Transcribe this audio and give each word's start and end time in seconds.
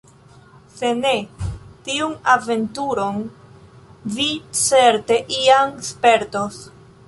Se 0.77 0.87
ne, 1.01 1.11
tiun 1.89 2.15
aventuron 2.35 3.21
vi 4.15 4.27
certe 4.63 5.23
iam 5.41 5.81
spertos. 5.93 6.63